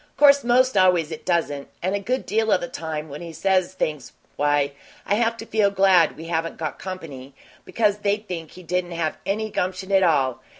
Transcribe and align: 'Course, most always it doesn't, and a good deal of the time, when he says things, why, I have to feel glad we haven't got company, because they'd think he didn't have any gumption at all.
'Course, 0.17 0.43
most 0.43 0.75
always 0.75 1.11
it 1.11 1.27
doesn't, 1.27 1.67
and 1.83 1.93
a 1.93 1.99
good 1.99 2.25
deal 2.25 2.51
of 2.51 2.59
the 2.59 2.67
time, 2.67 3.07
when 3.07 3.21
he 3.21 3.31
says 3.31 3.75
things, 3.75 4.13
why, 4.35 4.71
I 5.05 5.13
have 5.13 5.37
to 5.37 5.45
feel 5.45 5.69
glad 5.69 6.17
we 6.17 6.25
haven't 6.25 6.57
got 6.57 6.79
company, 6.79 7.35
because 7.65 7.97
they'd 7.99 8.27
think 8.27 8.49
he 8.49 8.63
didn't 8.63 8.93
have 8.93 9.17
any 9.27 9.51
gumption 9.51 9.91
at 9.91 10.01
all. 10.01 10.41